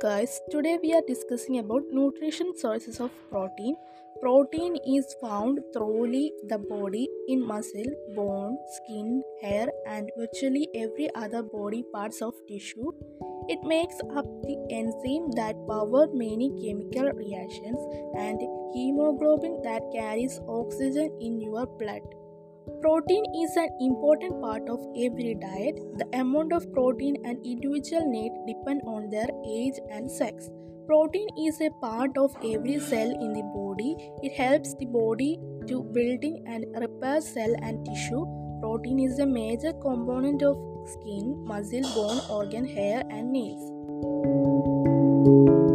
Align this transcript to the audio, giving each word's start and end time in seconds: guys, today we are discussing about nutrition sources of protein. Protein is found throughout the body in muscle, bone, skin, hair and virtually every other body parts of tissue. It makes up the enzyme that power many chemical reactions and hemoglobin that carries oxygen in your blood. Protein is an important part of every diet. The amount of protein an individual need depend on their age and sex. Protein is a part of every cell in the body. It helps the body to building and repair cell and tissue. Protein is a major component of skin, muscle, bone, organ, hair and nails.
guys, 0.00 0.40
today 0.48 0.78
we 0.80 0.94
are 0.94 1.02
discussing 1.08 1.58
about 1.58 1.82
nutrition 1.90 2.52
sources 2.56 3.00
of 3.00 3.10
protein. 3.30 3.74
Protein 4.22 4.76
is 4.86 5.16
found 5.20 5.58
throughout 5.72 6.30
the 6.48 6.58
body 6.58 7.08
in 7.26 7.44
muscle, 7.44 7.90
bone, 8.14 8.56
skin, 8.76 9.24
hair 9.42 9.66
and 9.88 10.08
virtually 10.16 10.68
every 10.72 11.08
other 11.16 11.42
body 11.42 11.82
parts 11.92 12.22
of 12.22 12.34
tissue. 12.46 12.92
It 13.48 13.58
makes 13.64 13.98
up 14.14 14.26
the 14.42 14.56
enzyme 14.70 15.32
that 15.32 15.56
power 15.68 16.06
many 16.12 16.48
chemical 16.62 17.10
reactions 17.12 17.78
and 18.16 18.40
hemoglobin 18.72 19.62
that 19.64 19.82
carries 19.92 20.40
oxygen 20.46 21.10
in 21.20 21.40
your 21.40 21.66
blood. 21.66 22.02
Protein 22.66 23.22
is 23.42 23.56
an 23.56 23.68
important 23.80 24.40
part 24.40 24.68
of 24.68 24.80
every 24.98 25.36
diet. 25.40 25.76
The 25.98 26.08
amount 26.18 26.52
of 26.52 26.70
protein 26.72 27.16
an 27.24 27.40
individual 27.44 28.10
need 28.10 28.32
depend 28.46 28.82
on 28.86 29.08
their 29.08 29.28
age 29.48 29.74
and 29.88 30.10
sex. 30.10 30.50
Protein 30.88 31.28
is 31.46 31.60
a 31.60 31.70
part 31.80 32.18
of 32.18 32.34
every 32.44 32.80
cell 32.80 33.08
in 33.08 33.32
the 33.34 33.44
body. 33.54 33.96
It 34.22 34.32
helps 34.32 34.74
the 34.74 34.86
body 34.86 35.38
to 35.68 35.84
building 35.84 36.42
and 36.48 36.66
repair 36.80 37.20
cell 37.20 37.54
and 37.62 37.86
tissue. 37.86 38.26
Protein 38.60 38.98
is 38.98 39.20
a 39.20 39.26
major 39.26 39.72
component 39.72 40.42
of 40.42 40.56
skin, 40.88 41.44
muscle, 41.46 41.88
bone, 41.94 42.20
organ, 42.28 42.66
hair 42.66 43.04
and 43.10 43.32
nails. 43.32 45.65